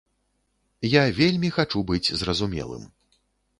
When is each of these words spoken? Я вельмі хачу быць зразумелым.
Я 0.91 1.03
вельмі 1.19 1.53
хачу 1.59 1.85
быць 1.93 2.13
зразумелым. 2.25 2.83